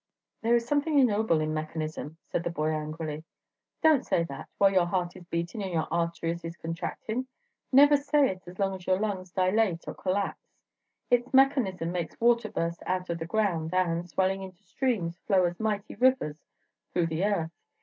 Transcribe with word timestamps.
"There 0.41 0.55
is 0.55 0.65
something 0.67 0.97
ignoble 0.97 1.41
in 1.41 1.53
mechanism," 1.53 2.17
said 2.25 2.43
the 2.43 2.49
boy, 2.49 2.69
angrily. 2.71 3.23
"Don't 3.83 4.03
say 4.03 4.23
that, 4.23 4.49
while 4.57 4.73
your 4.73 4.87
heart 4.87 5.15
is 5.15 5.25
beatin' 5.27 5.61
and 5.61 5.71
your 5.71 5.87
arteries 5.91 6.43
is 6.43 6.57
contractin; 6.57 7.27
never 7.71 7.95
say 7.97 8.31
it 8.31 8.47
as 8.47 8.57
long 8.57 8.73
as 8.73 8.87
your 8.87 8.97
lungs 8.99 9.29
dilate 9.31 9.83
or 9.85 9.93
collapse. 9.93 10.55
It's 11.11 11.31
mechanism 11.35 11.91
makes 11.91 12.19
water 12.19 12.49
burst 12.49 12.81
out 12.87 13.11
of 13.11 13.19
the 13.19 13.27
ground, 13.27 13.75
and, 13.75 14.09
swelling 14.09 14.41
into 14.41 14.63
streams, 14.63 15.19
flow 15.27 15.45
as 15.45 15.59
mighty 15.59 15.93
rivers 15.93 16.47
through 16.91 17.05
the 17.05 17.23
earth. 17.23 17.51